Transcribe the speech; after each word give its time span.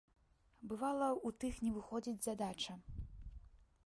Бывала, 0.69 1.09
у 1.29 1.31
тых 1.43 1.59
не 1.67 1.73
выходзіць 1.75 2.25
задача. 2.29 2.73